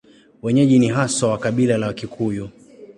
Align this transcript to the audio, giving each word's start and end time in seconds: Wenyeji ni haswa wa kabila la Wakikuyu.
Wenyeji 0.41 0.79
ni 0.79 0.87
haswa 0.87 1.29
wa 1.31 1.37
kabila 1.37 1.77
la 1.77 1.87
Wakikuyu. 1.87 2.49